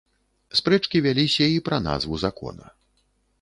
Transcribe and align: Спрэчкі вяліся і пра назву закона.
Спрэчкі 0.59 1.01
вяліся 1.07 1.45
і 1.57 1.59
пра 1.67 1.77
назву 1.89 2.15
закона. 2.25 2.65